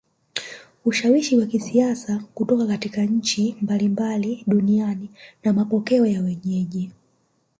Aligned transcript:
Ushawishi 0.85 1.37
wa 1.37 1.45
kisiasa 1.45 2.23
kutoka 2.33 3.01
nchi 3.03 3.55
mbalimbali 3.61 4.43
duniani 4.47 5.09
na 5.43 5.53
mapokeo 5.53 6.05
ya 6.05 6.21
wenyeji 6.21 6.91